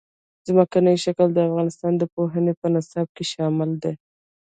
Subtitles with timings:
[0.47, 3.93] ځمکنی شکل د افغانستان د پوهنې په نصاب کې شامل دي.